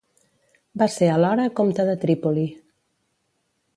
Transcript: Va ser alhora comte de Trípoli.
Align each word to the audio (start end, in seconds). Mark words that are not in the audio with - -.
Va 0.83 0.87
ser 0.93 1.09
alhora 1.17 1.45
comte 1.59 1.85
de 1.91 1.95
Trípoli. 2.05 2.47